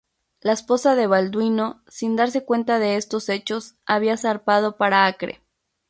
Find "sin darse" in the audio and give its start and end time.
1.87-2.43